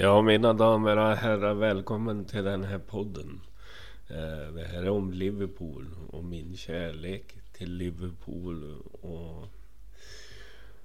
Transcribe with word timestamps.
Ja, 0.00 0.22
mina 0.22 0.52
damer 0.52 0.96
och 0.96 1.16
herrar, 1.16 1.54
välkommen 1.54 2.24
till 2.24 2.44
den 2.44 2.64
här 2.64 2.78
podden. 2.78 3.40
Eh, 4.08 4.54
det 4.54 4.64
här 4.64 4.82
är 4.82 4.88
om 4.88 5.12
Liverpool 5.12 5.86
och 6.10 6.24
min 6.24 6.56
kärlek 6.56 7.36
till 7.52 7.72
Liverpool 7.72 8.74
och 9.02 9.46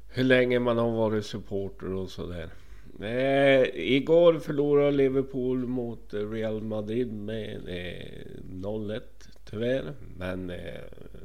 hur 0.08 0.24
länge 0.24 0.60
man 0.60 0.78
har 0.78 0.92
varit 0.92 1.26
supporter 1.26 1.94
och 1.94 2.10
sådär. 2.10 2.50
Eh, 3.02 3.62
igår 3.76 4.40
förlorade 4.40 4.92
Liverpool 4.92 5.68
mot 5.68 6.14
Real 6.14 6.62
Madrid 6.64 7.14
med 7.14 7.56
eh, 7.68 8.42
0-1 8.52 9.02
tyvärr. 9.50 9.94
Men 10.18 10.50
eh, 10.50 10.82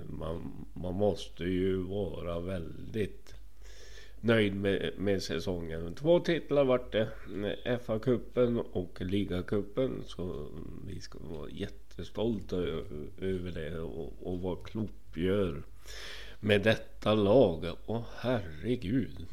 man, 0.09 0.67
man 0.75 0.95
måste 0.95 1.45
ju 1.45 1.77
vara 1.77 2.41
väldigt 2.41 3.38
nöjd 4.21 4.55
med, 4.55 4.93
med 4.97 5.23
säsongen. 5.23 5.95
Två 5.95 6.21
titlar 6.21 6.65
vart 6.65 6.93
det. 6.93 7.09
FA-cupen 7.65 8.65
och 8.73 9.01
ligacupen. 9.01 10.03
Så 10.07 10.49
vi 10.87 11.01
ska 11.01 11.19
vara 11.19 11.51
jättestolta 11.51 12.57
över 13.21 13.51
det 13.51 13.81
och, 13.81 14.13
och 14.23 14.41
vad 14.41 14.65
Klopp 14.65 15.17
gör 15.17 15.63
med 16.41 16.63
detta 16.63 17.15
lag. 17.15 17.67
Åh 17.87 18.05
herregud. 18.17 19.27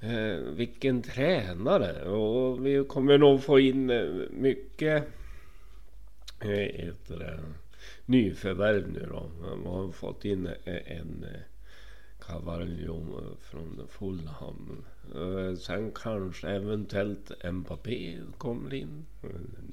Eh, 0.00 0.36
vilken 0.36 1.02
tränare! 1.02 2.08
Och 2.08 2.66
vi 2.66 2.84
kommer 2.84 3.18
nog 3.18 3.42
få 3.42 3.60
in 3.60 3.90
eh, 3.90 4.08
mycket 4.30 5.04
eh, 6.40 6.94
nyförvärv 8.06 8.92
nu 8.92 9.06
då. 9.10 9.30
Man 9.40 9.66
har 9.66 9.92
fått 9.92 10.24
in 10.24 10.46
eh, 10.46 10.92
en 10.98 11.26
eh, 11.34 11.40
Cavallo 12.28 13.36
från 13.40 13.86
Fulham. 13.88 14.84
Eh, 15.14 15.54
sen 15.56 15.92
kanske 15.94 16.48
eventuellt 16.48 17.32
Mbappé 17.52 18.18
kommer 18.38 18.74
in. 18.74 19.06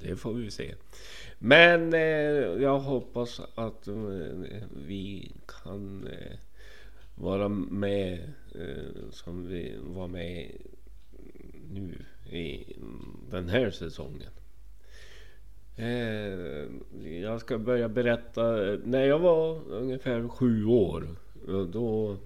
Det 0.02 0.16
får 0.16 0.34
vi 0.34 0.52
se. 0.52 0.76
Men 1.40 1.94
eh, 1.94 2.00
jag 2.64 2.80
hoppas 2.80 3.42
att 3.56 3.88
eh, 3.88 3.96
vi 4.88 5.32
kan 5.64 6.10
vara 7.16 7.50
med 7.50 8.32
som 9.12 9.48
vi 9.48 9.76
var 9.84 10.08
med 10.08 10.52
nu 11.72 12.06
i 12.32 12.76
den 13.32 13.50
här 13.50 13.72
säsongen. 13.72 14.32
Jag 17.22 17.42
ska 17.42 17.58
börja 17.58 17.90
berätta. 17.90 18.52
När 18.84 19.04
jag 19.04 19.20
var 19.20 19.72
ungefär 19.72 20.28
sju 20.28 20.66
år. 20.66 21.08
Då 21.72 22.18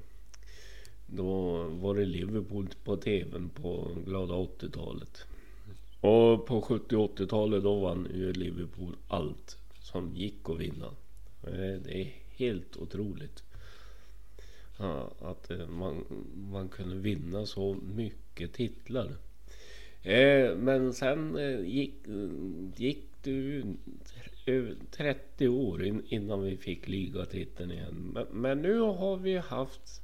då 1.11 1.63
var 1.63 1.95
det 1.95 2.05
Liverpool 2.05 2.67
på 2.83 2.97
tvn 2.97 3.49
på 3.49 3.91
glada 4.05 4.33
80-talet. 4.33 5.25
Och 6.01 6.45
på 6.45 6.61
70 6.61 6.95
80-talet 6.95 7.63
då 7.63 7.79
vann 7.79 8.07
ju 8.13 8.33
Liverpool 8.33 8.95
allt 9.07 9.57
som 9.81 10.16
gick 10.16 10.49
att 10.49 10.59
vinna. 10.59 10.91
Det 11.83 12.01
är 12.01 12.13
helt 12.35 12.77
otroligt. 12.77 13.43
Ja, 14.79 15.11
att 15.21 15.51
eh, 15.51 15.67
man, 15.67 16.05
man 16.51 16.69
kunde 16.69 16.95
vinna 16.95 17.45
så 17.45 17.77
mycket 17.95 18.53
titlar. 18.53 19.16
Eh, 20.01 20.55
men 20.55 20.94
sen 20.94 21.38
eh, 21.38 21.59
gick, 21.59 21.95
gick 22.75 23.05
det 23.23 23.31
ju 23.31 23.63
30 24.91 25.47
år 25.47 26.01
innan 26.07 26.44
vi 26.44 26.57
fick 26.57 26.88
ligatiteln 26.88 27.71
igen. 27.71 28.11
Men, 28.13 28.25
men 28.31 28.61
nu 28.61 28.79
har 28.79 29.17
vi 29.17 29.38
haft 29.38 30.01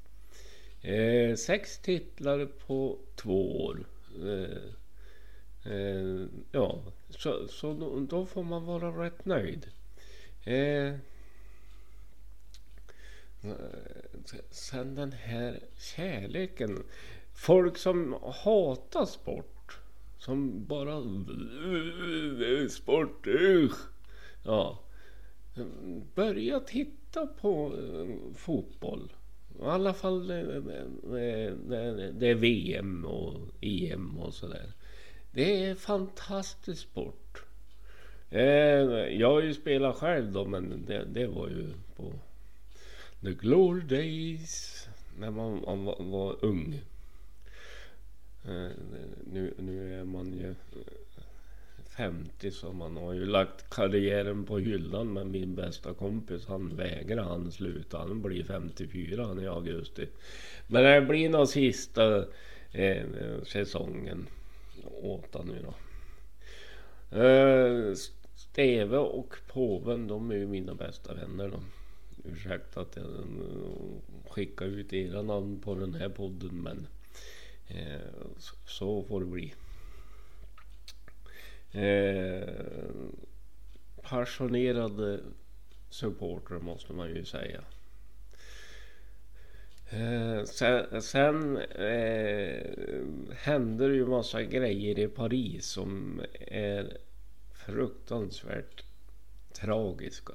Eh, 0.85 1.35
sex 1.35 1.77
titlar 1.77 2.45
på 2.45 2.97
två 3.15 3.65
år. 3.65 3.85
Eh, 4.23 5.73
eh, 5.73 6.25
ja, 6.51 6.81
så, 7.09 7.47
så 7.47 7.73
då, 7.73 7.99
då, 7.99 8.25
får 8.25 8.43
man 8.43 8.65
vara 8.65 9.05
rätt 9.05 9.25
nöjd. 9.25 9.67
Eh, 10.43 10.93
sen 14.49 14.95
den 14.95 15.11
här 15.11 15.59
kärleken. 15.77 16.83
Folk 17.33 17.77
som 17.77 18.13
hatar 18.43 19.05
sport. 19.05 19.79
Som 20.17 20.65
bara... 20.65 21.01
Sport, 22.69 23.27
usch. 23.27 23.79
Ja. 24.43 24.79
Börja 26.15 26.59
titta 26.59 27.27
på 27.27 27.73
eh, 27.77 28.35
fotboll. 28.35 29.11
I 29.59 29.63
alla 29.63 29.93
fall 29.93 30.27
det, 30.27 30.61
det, 32.11 32.27
är 32.27 32.35
VM 32.35 33.05
och 33.05 33.39
EM 33.61 34.19
och 34.19 34.33
sådär. 34.33 34.71
Det 35.31 35.65
är 35.65 35.75
fantastisk 35.75 36.81
sport. 36.81 37.43
Jag 38.29 39.31
har 39.31 39.41
ju 39.41 39.53
spelat 39.53 39.95
själv 39.95 40.31
då 40.31 40.45
men 40.45 40.85
det, 40.87 41.05
det 41.05 41.27
var 41.27 41.47
ju 41.47 41.69
på 41.95 42.13
the 43.21 43.31
glory 43.31 43.81
days. 43.81 44.87
När 45.19 45.31
man, 45.31 45.61
man 45.65 45.85
var, 45.85 45.95
var, 45.99 46.45
ung. 46.45 46.81
Nu, 49.31 49.53
nu 49.57 49.99
är 49.99 50.03
man 50.03 50.33
ju 50.33 50.55
50 51.97 52.51
som 52.51 52.81
han 52.81 52.97
har 52.97 53.13
ju 53.13 53.25
lagt 53.25 53.69
karriären 53.69 54.45
på 54.45 54.57
hyllan 54.57 55.13
Men 55.13 55.31
min 55.31 55.55
bästa 55.55 55.93
kompis. 55.93 56.45
Han 56.47 56.75
vägrar 56.75 57.23
han 57.23 57.51
sluta. 57.51 57.97
Han 57.97 58.21
blir 58.21 58.43
54 58.43 59.25
han 59.25 59.43
i 59.43 59.47
augusti. 59.47 60.07
Men 60.67 60.83
det 60.83 61.01
blir 61.01 61.29
nog 61.29 61.47
sista 61.47 62.25
eh, 62.71 63.05
säsongen 63.43 64.27
åt 65.01 65.33
han 65.33 65.47
nu 65.47 65.65
då. 65.65 65.73
Eh, 67.17 67.93
Steve 68.35 68.97
och 68.97 69.35
påven 69.47 70.07
de 70.07 70.31
är 70.31 70.35
ju 70.35 70.47
mina 70.47 70.73
bästa 70.73 71.13
vänner 71.13 71.49
då. 71.49 71.59
Ursäkta 72.23 72.81
att 72.81 72.95
jag 72.95 73.05
eh, 73.05 74.29
skickar 74.29 74.65
ut 74.65 74.93
era 74.93 75.21
namn 75.21 75.59
på 75.59 75.75
den 75.75 75.93
här 75.93 76.09
podden 76.09 76.61
men 76.61 76.87
eh, 77.67 78.01
så 78.65 79.03
får 79.03 79.19
det 79.19 79.25
bli. 79.25 79.53
Eh, 81.75 82.47
passionerade 84.01 85.19
supporter 85.89 86.55
måste 86.55 86.93
man 86.93 87.09
ju 87.09 87.25
säga. 87.25 87.61
Eh, 89.89 90.43
sen, 90.43 91.01
sen 91.01 91.57
eh, 91.57 92.75
händer 93.35 93.89
ju 93.89 94.05
massa 94.05 94.43
grejer 94.43 94.99
i 94.99 95.07
Paris 95.07 95.65
som 95.65 96.21
är 96.47 96.97
fruktansvärt 97.53 98.83
tragiska. 99.53 100.33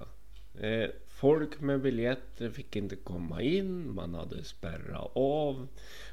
Eh, 0.60 0.90
folk 1.08 1.60
med 1.60 1.80
biljetter 1.80 2.50
fick 2.50 2.76
inte 2.76 2.96
komma 2.96 3.42
in, 3.42 3.94
man 3.94 4.14
hade 4.14 4.44
spärrat 4.44 5.10
av. 5.14 5.68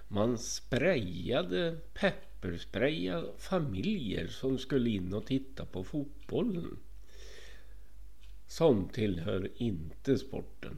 Man 0.08 0.38
sprayade 0.38 1.78
peppersprayade 1.94 3.32
familjer 3.38 4.28
som 4.28 4.58
skulle 4.58 4.90
in 4.90 5.14
och 5.14 5.26
titta 5.26 5.66
på 5.66 5.84
fotbollen. 5.84 6.80
Sånt 8.48 8.94
tillhör 8.94 9.52
inte 9.56 10.18
sporten. 10.18 10.78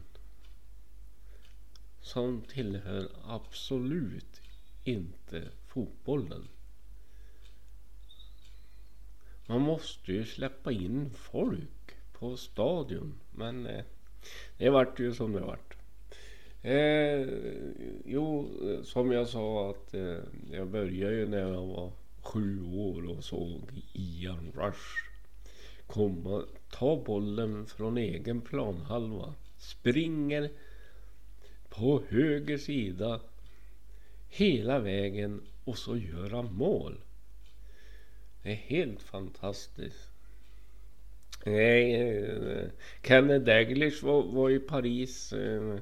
Sånt 2.01 2.49
tillhör 2.49 3.09
absolut 3.23 4.41
inte 4.83 5.51
fotbollen. 5.67 6.47
Man 9.45 9.61
måste 9.61 10.13
ju 10.13 10.25
släppa 10.25 10.71
in 10.71 11.09
folk 11.13 11.95
på 12.13 12.37
stadion. 12.37 13.19
Men 13.31 13.65
eh, 13.65 13.85
det 14.57 14.69
vart 14.69 14.99
ju 14.99 15.13
som 15.13 15.33
det 15.33 15.39
vart. 15.39 15.68
Eh, 16.61 17.27
jo, 18.05 18.49
eh, 18.63 18.83
som 18.83 19.11
jag 19.11 19.27
sa 19.27 19.69
att 19.69 19.93
eh, 19.93 20.17
jag 20.51 20.67
började 20.67 21.15
ju 21.15 21.27
när 21.27 21.39
jag 21.39 21.65
var 21.65 21.91
sju 22.21 22.63
år 22.63 23.09
och 23.09 23.23
såg 23.23 23.61
Ian 23.93 24.51
Rush 24.55 25.09
komma, 25.87 26.43
ta 26.69 27.03
bollen 27.03 27.65
från 27.65 27.97
egen 27.97 28.41
planhalva, 28.41 29.33
springer 29.57 30.49
på 31.69 32.03
höger 32.09 32.57
sida 32.57 33.21
hela 34.27 34.79
vägen 34.79 35.41
och 35.63 35.77
så 35.77 35.97
gör 35.97 36.29
han 36.29 36.53
mål. 36.53 36.97
Det 38.43 38.51
är 38.51 38.55
helt 38.55 39.01
fantastiskt. 39.01 40.11
Nej, 41.45 41.95
eh, 41.95 42.67
Kenneth 43.03 43.45
Daglish 43.45 44.03
var, 44.03 44.23
var 44.23 44.49
i 44.49 44.59
Paris 44.59 45.33
eh, 45.33 45.79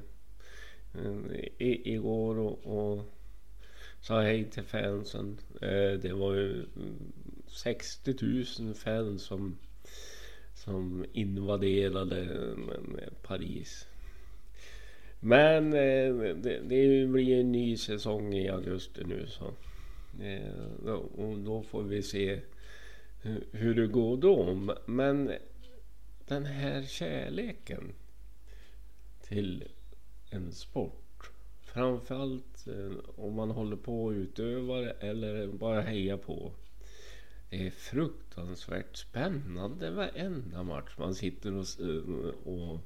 i, 1.57 1.93
igår 1.93 2.39
och, 2.39 2.65
och 2.65 3.05
sa 4.01 4.21
hej 4.21 4.45
till 4.45 4.63
fansen. 4.63 5.37
Eh, 5.61 5.99
det 6.01 6.13
var 6.13 6.33
ju 6.33 6.65
60 7.47 8.15
000 8.59 8.73
fans 8.73 9.23
som, 9.23 9.57
som 10.55 11.05
invaderade 11.13 12.21
eh, 12.21 13.13
Paris. 13.21 13.87
Men 15.19 15.73
eh, 15.73 16.35
det, 16.35 16.59
det 16.59 17.07
blir 17.07 17.39
en 17.39 17.51
ny 17.51 17.77
säsong 17.77 18.33
i 18.33 18.49
augusti 18.49 19.03
nu 19.03 19.25
så 19.27 19.53
Eh, 20.21 20.91
och 20.93 21.37
då 21.37 21.63
får 21.63 21.83
vi 21.83 22.03
se 22.03 22.39
hur 23.51 23.75
det 23.75 23.87
går 23.87 24.17
då. 24.17 24.59
Men 24.85 25.31
den 26.27 26.45
här 26.45 26.83
kärleken 26.83 27.93
till 29.21 29.63
en 30.29 30.51
sport. 30.51 31.31
Framförallt 31.61 32.67
eh, 32.67 32.97
om 33.15 33.33
man 33.33 33.51
håller 33.51 33.75
på 33.75 34.09
att 34.09 34.15
utöva 34.15 34.75
det 34.75 34.91
eller 34.91 35.47
bara 35.47 35.81
heja 35.81 36.17
på. 36.17 36.51
Det 37.49 37.67
är 37.67 37.71
fruktansvärt 37.71 38.97
spännande 38.97 39.91
varenda 39.91 40.63
match. 40.63 40.95
Man 40.97 41.15
sitter 41.15 41.53
och, 41.53 41.65
eh, 41.79 42.33
och, 42.43 42.79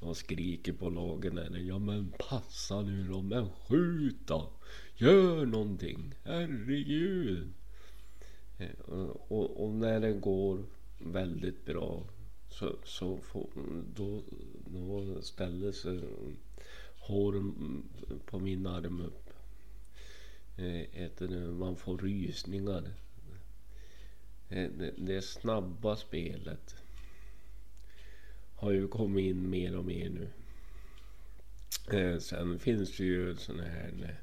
och 0.00 0.16
skriker 0.16 0.72
på 0.72 0.90
lagen. 0.90 1.38
Eller, 1.38 1.58
ja 1.58 1.78
men 1.78 2.12
passa 2.18 2.82
nu 2.82 3.08
då, 3.08 3.22
men 3.22 3.50
skjut 3.50 4.26
då! 4.26 4.50
Gör 4.96 5.46
någonting! 5.46 6.14
Herregud! 6.24 7.52
Eh, 8.58 8.80
och, 8.80 9.32
och, 9.32 9.64
och 9.64 9.70
när 9.70 10.00
det 10.00 10.12
går 10.12 10.64
väldigt 10.98 11.64
bra 11.64 12.06
så, 12.48 12.76
så 12.84 13.16
får, 13.16 13.48
då, 13.96 14.22
då 14.66 15.22
ställer 15.22 15.72
sig 15.72 16.00
håren 17.02 17.82
på 18.26 18.38
min 18.38 18.66
arm 18.66 19.00
upp. 19.00 19.30
Eh, 20.56 21.30
man 21.38 21.76
får 21.76 21.98
rysningar. 21.98 22.94
Eh, 24.48 24.70
det, 24.70 24.94
det 24.96 25.22
snabba 25.22 25.96
spelet 25.96 26.76
har 28.54 28.70
ju 28.70 28.88
kommit 28.88 29.24
in 29.24 29.50
mer 29.50 29.76
och 29.76 29.84
mer 29.84 30.10
nu. 30.10 30.28
Eh, 31.98 32.18
sen 32.18 32.58
finns 32.58 32.96
det 32.96 33.04
ju 33.04 33.36
såna 33.36 33.62
här 33.62 34.16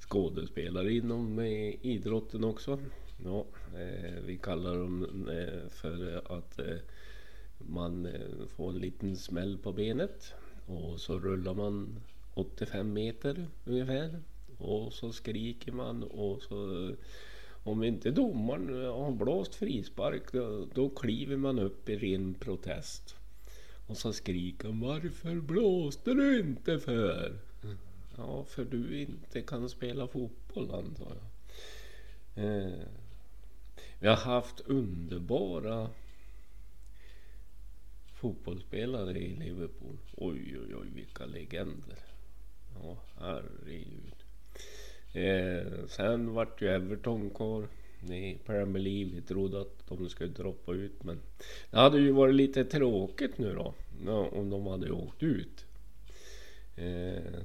skådespelare 0.00 0.92
inom 0.92 1.40
idrotten 1.40 2.44
också. 2.44 2.78
Ja, 3.24 3.46
vi 4.26 4.38
kallar 4.42 4.78
dem 4.78 5.28
för 5.70 6.22
att 6.38 6.60
man 7.58 8.08
får 8.56 8.70
en 8.70 8.78
liten 8.78 9.16
smäll 9.16 9.58
på 9.58 9.72
benet 9.72 10.34
och 10.66 11.00
så 11.00 11.18
rullar 11.18 11.54
man 11.54 12.00
85 12.34 12.92
meter 12.92 13.46
ungefär. 13.64 14.22
Och 14.58 14.92
så 14.92 15.12
skriker 15.12 15.72
man 15.72 16.02
och 16.02 16.42
så 16.42 16.90
om 17.64 17.84
inte 17.84 18.10
domaren 18.10 18.84
har 18.84 19.12
blåst 19.12 19.54
frispark 19.54 20.32
då, 20.32 20.66
då 20.74 20.88
kliver 20.88 21.36
man 21.36 21.58
upp 21.58 21.88
i 21.88 21.96
ren 21.96 22.34
protest. 22.34 23.16
Och 23.86 23.96
så 23.96 24.12
skriker 24.12 24.68
man 24.68 24.80
Varför 24.80 25.34
blåste 25.34 26.14
du 26.14 26.40
inte 26.40 26.78
för? 26.78 27.38
Ja, 28.16 28.44
för 28.44 28.64
du 28.64 29.00
inte 29.00 29.42
kan 29.42 29.68
spela 29.68 30.06
fotboll 30.06 30.70
antar 30.74 31.16
jag. 31.16 31.24
Eh, 32.44 32.86
vi 33.98 34.08
har 34.08 34.16
haft 34.16 34.60
underbara 34.60 35.90
fotbollsspelare 38.22 39.18
i 39.18 39.34
Liverpool. 39.34 39.98
Oj, 40.16 40.58
oj, 40.58 40.74
oj, 40.80 40.88
vilka 40.94 41.26
legender. 41.26 41.98
Ja, 42.74 42.96
herregud. 43.20 44.14
Eh, 45.12 45.86
sen 45.88 46.34
vart 46.34 46.62
ju 46.62 46.68
Everton 46.68 47.30
kvar 47.30 47.68
i 48.12 48.38
Premier 48.46 48.82
League. 48.82 49.14
Vi 49.14 49.22
trodde 49.22 49.60
att 49.60 49.88
de 49.88 50.08
skulle 50.08 50.30
droppa 50.30 50.72
ut 50.72 51.04
men 51.04 51.20
det 51.70 51.76
hade 51.76 51.98
ju 51.98 52.12
varit 52.12 52.34
lite 52.34 52.64
tråkigt 52.64 53.38
nu 53.38 53.54
då 53.54 53.74
om 54.32 54.50
de 54.50 54.66
hade 54.66 54.90
åkt 54.90 55.22
ut. 55.22 55.64
Eh, 56.76 57.42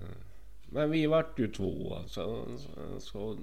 men 0.70 0.92
vi 0.92 1.08
vart 1.08 1.40
ju 1.40 1.48
tvåa 1.48 2.08
så, 2.08 2.46
så, 2.58 3.00
så 3.00 3.38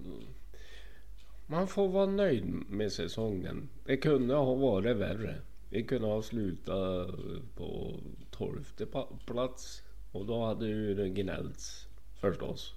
man 1.47 1.69
får 1.69 1.89
vara 1.89 2.07
nöjd 2.07 2.45
med 2.69 2.93
säsongen. 2.93 3.69
Det 3.85 3.97
kunde 3.97 4.35
ha 4.35 4.55
varit 4.55 4.97
värre. 4.97 5.37
Vi 5.69 5.82
kunde 5.82 6.08
ha 6.08 6.22
slutat 6.22 7.11
på 7.56 8.00
tolfte 8.31 8.87
plats. 9.26 9.82
Och 10.12 10.26
då 10.26 10.44
hade 10.44 10.66
ju 10.66 10.94
det 10.94 11.08
gnällts 11.08 11.87
förstås. 12.20 12.75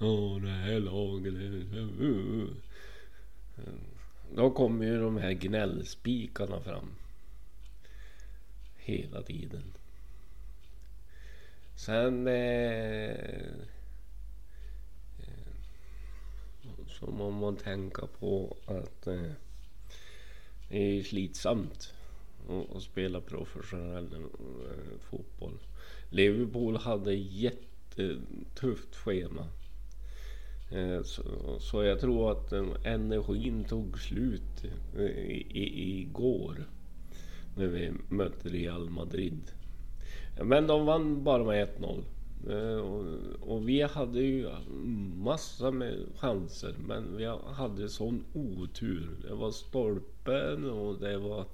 Åh, 0.00 0.40
det 0.40 0.48
här 0.48 0.80
laget... 0.80 1.34
Då 4.34 4.50
kommer 4.50 4.86
ju 4.86 5.00
de 5.00 5.16
här 5.16 5.32
gnällspikarna 5.32 6.60
fram. 6.60 6.90
Hela 8.76 9.22
tiden. 9.22 9.72
Sen... 11.74 12.26
Eh, 12.26 13.10
eh 15.20 15.46
så 16.88 17.06
må 17.06 17.30
man 17.30 17.56
tänka 17.56 18.06
på 18.06 18.56
att... 18.66 19.06
Eh, 19.06 19.32
det 20.76 20.98
är 20.98 21.02
slitsamt 21.02 21.94
att, 22.74 22.82
spela 22.82 23.20
professionell 23.20 24.14
eh, 24.14 24.98
fotboll. 25.10 25.58
Liverpool 26.10 26.76
hade 26.76 27.14
jättetufft 27.14 28.96
schema. 28.96 29.46
Eh, 30.70 31.02
så, 31.02 31.22
så, 31.60 31.84
jag 31.84 32.00
tror 32.00 32.32
att 32.32 32.52
eh, 32.52 32.66
energin 32.84 33.64
tog 33.64 33.98
slut 33.98 34.64
i, 34.98 35.02
i, 35.02 36.00
igår. 36.00 36.64
När 37.56 37.66
vi 37.66 37.92
mötte 38.08 38.48
Real 38.48 38.90
Madrid. 38.90 39.52
Men 40.42 40.66
de 40.66 40.86
vann 40.86 41.24
bara 41.24 41.44
med 41.44 41.68
1-0. 41.68 42.02
Eh, 42.48 42.76
och, 42.76 43.04
och, 43.40 43.68
vi 43.68 43.82
hade 43.82 44.20
ju 44.20 44.50
massa 45.16 45.70
med 45.70 46.06
chanser 46.16 46.74
men 46.78 47.16
vi 47.16 47.24
hade 47.54 47.88
sån 47.88 48.24
otur. 48.32 49.16
Det 49.22 49.34
var 49.34 49.50
stolpen 49.50 50.70
och 50.70 50.98
det 50.98 51.18
var 51.18 51.46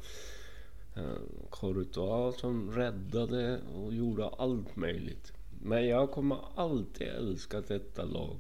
eh, 0.95 1.21
Courtois 1.51 2.41
som 2.41 2.73
räddade 2.73 3.61
och 3.75 3.95
gjorde 3.95 4.29
allt 4.29 4.77
möjligt. 4.77 5.33
Men 5.63 5.87
jag 5.87 6.11
kommer 6.11 6.39
alltid 6.55 7.09
älska 7.09 7.61
detta 7.61 8.05
lag. 8.05 8.39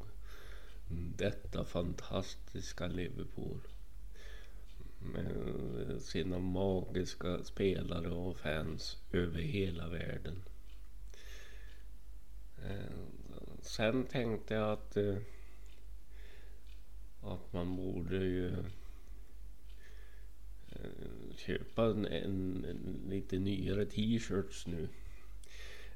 Detta 1.16 1.64
fantastiska 1.64 2.86
Liverpool. 2.86 3.60
Med 4.98 6.02
sina 6.02 6.38
magiska 6.38 7.44
spelare 7.44 8.10
och 8.10 8.36
fans 8.36 8.96
över 9.12 9.40
hela 9.40 9.88
världen. 9.88 10.42
Eh, 12.68 13.61
sen 13.72 14.06
tänkte 14.06 14.54
jag 14.54 14.72
att, 14.72 14.96
eh, 14.96 15.16
att 17.22 17.52
man 17.52 17.76
borde 17.76 18.16
ju 18.16 18.48
eh, 20.68 21.36
köpa 21.36 21.84
en, 21.84 22.06
en, 22.06 22.64
en 22.64 23.00
lite 23.10 23.38
nyare 23.38 23.84
t-shirts 23.84 24.66
nu. 24.66 24.88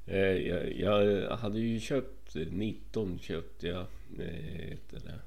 Eh, 0.05 0.47
jag, 0.47 0.79
jag, 0.79 1.37
hade 1.37 1.59
ju 1.59 1.79
köpt 1.79 2.35
eh, 2.35 2.47
19 2.47 3.19
köpte 3.19 3.67
jag 3.67 3.85
eh, 4.19 4.25
heter 4.25 4.99
det, 4.99 5.19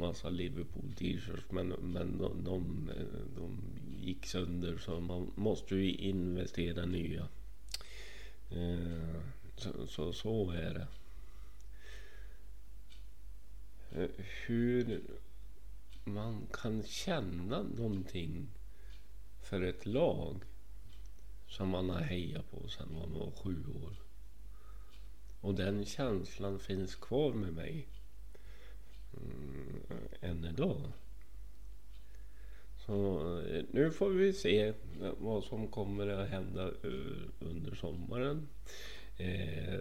massa 0.00 0.28
Liverpool 0.28 0.92
t-shirts 0.98 1.50
men, 1.50 1.68
men 1.68 2.18
de, 2.18 2.44
de, 2.44 2.90
de, 3.36 3.58
gick 4.00 4.26
sönder 4.26 4.78
så 4.78 5.00
man 5.00 5.30
måste 5.34 5.76
ju 5.76 5.92
investera 5.94 6.86
nya. 6.86 7.28
Så, 9.56 9.86
så, 9.86 10.12
så 10.12 10.50
är 10.50 10.74
det. 10.74 10.86
Eh, 13.92 14.08
hur 14.46 15.00
man 16.04 16.46
kan 16.52 16.82
känna 16.82 17.62
någonting 17.62 18.46
för 19.42 19.62
ett 19.62 19.86
lag 19.86 20.44
som 21.48 21.68
man 21.68 21.90
har 21.90 22.00
hejat 22.00 22.50
på 22.50 22.68
sedan 22.68 22.88
man 22.92 23.12
var 23.12 23.30
sju 23.30 23.64
år. 23.84 23.92
Och 25.40 25.54
den 25.54 25.84
känslan 25.84 26.58
finns 26.58 26.94
kvar 26.94 27.32
med 27.32 27.52
mig 27.52 27.88
mm, 29.16 29.82
än 30.20 30.44
idag. 30.44 30.92
Så 32.86 33.20
eh, 33.40 33.64
nu 33.70 33.90
får 33.90 34.10
vi 34.10 34.32
se 34.32 34.72
vad 35.18 35.44
som 35.44 35.68
kommer 35.68 36.08
att 36.08 36.28
hända 36.28 36.68
eh, 36.68 37.28
under 37.40 37.74
sommaren. 37.74 38.48
Eh, 39.18 39.80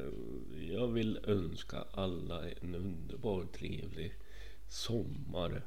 jag 0.71 0.87
vill 0.87 1.19
önska 1.23 1.85
alla 1.91 2.49
en 2.49 2.75
underbar 2.75 3.45
trevlig 3.53 4.13
sommar. 4.69 5.61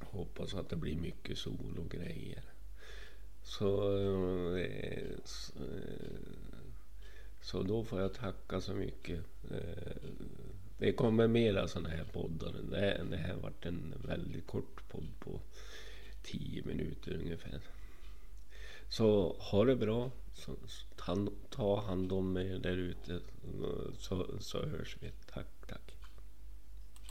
Hoppas 0.00 0.54
att 0.54 0.68
det 0.68 0.76
blir 0.76 0.96
mycket 0.96 1.38
sol 1.38 1.78
och 1.78 1.90
grejer. 1.90 2.42
Så, 3.42 3.96
eh, 4.56 5.18
så 7.40 7.62
då 7.62 7.84
får 7.84 8.00
jag 8.00 8.14
tacka 8.14 8.60
så 8.60 8.74
mycket. 8.74 9.20
Eh, 9.50 10.10
det 10.78 10.92
kommer 10.92 11.28
mera 11.28 11.68
sådana 11.68 11.88
här 11.88 12.04
poddar. 12.04 12.52
Det, 12.70 13.04
det 13.10 13.16
här 13.16 13.34
varit 13.34 13.66
en 13.66 13.94
väldigt 14.08 14.46
kort 14.46 14.88
podd 14.88 15.08
på 15.18 15.40
10 16.22 16.62
minuter 16.62 17.14
ungefär. 17.14 17.60
Så 18.88 19.36
ha 19.38 19.64
det 19.64 19.76
bra. 19.76 20.10
Så, 20.34 20.56
ta, 21.50 21.80
hand 21.80 22.12
om 22.12 22.36
er 22.36 22.58
där 22.58 22.76
ute 22.76 23.20
så, 23.98 24.26
så 24.40 24.66
hörs 24.66 24.96
vi. 25.00 25.12
Tack. 25.32 25.57